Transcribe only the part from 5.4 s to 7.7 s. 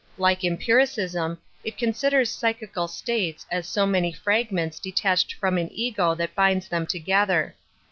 an egoi that hinds them together.